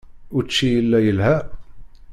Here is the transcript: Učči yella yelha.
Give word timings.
Učči 0.37 0.67
yella 0.71 0.99
yelha. 1.05 1.35